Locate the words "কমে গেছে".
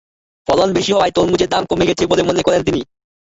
1.65-2.03